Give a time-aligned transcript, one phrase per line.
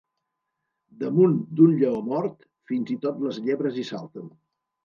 [1.03, 4.35] Damunt d'un lleó mort, fins i tot les llebres hi salten.